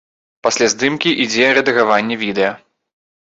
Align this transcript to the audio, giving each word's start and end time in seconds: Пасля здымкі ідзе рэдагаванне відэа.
Пасля 0.45 0.69
здымкі 0.73 1.09
ідзе 1.25 1.45
рэдагаванне 1.59 2.19
відэа. 2.23 2.51